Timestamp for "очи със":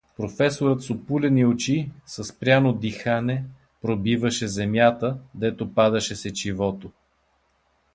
1.45-2.27